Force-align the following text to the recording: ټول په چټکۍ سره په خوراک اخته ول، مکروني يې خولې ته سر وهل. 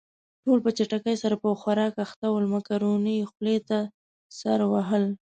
ټول 0.43 0.59
په 0.65 0.69
چټکۍ 0.77 1.15
سره 1.23 1.35
په 1.43 1.49
خوراک 1.61 1.93
اخته 2.05 2.27
ول، 2.29 2.45
مکروني 2.53 3.13
يې 3.19 3.25
خولې 3.31 3.57
ته 3.67 3.79
سر 4.39 4.59
وهل. 4.73 5.03